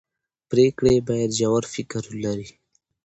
[0.49, 2.47] پرېکړې باید ژور فکر ولري